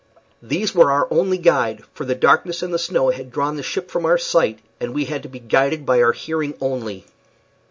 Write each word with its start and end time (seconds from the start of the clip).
These 0.41 0.73
were 0.73 0.89
our 0.89 1.07
only 1.11 1.37
guide, 1.37 1.83
for 1.93 2.05
the 2.05 2.15
darkness 2.15 2.63
and 2.63 2.73
the 2.73 2.79
snow 2.79 3.11
had 3.11 3.31
drawn 3.31 3.55
the 3.55 3.61
ship 3.61 3.91
from 3.91 4.03
our 4.03 4.17
sight, 4.17 4.57
and 4.79 4.95
we 4.95 5.05
had 5.05 5.21
to 5.21 5.29
be 5.29 5.37
guided 5.37 5.85
by 5.85 6.01
our 6.01 6.13
hearing 6.13 6.55
only. 6.59 7.05